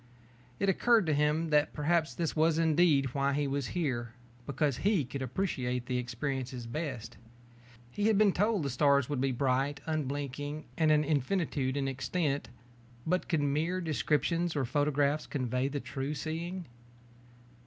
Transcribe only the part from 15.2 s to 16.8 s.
convey the true seeing?